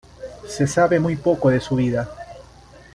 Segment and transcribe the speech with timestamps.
[0.47, 2.09] Se sabe muy poco de su vida.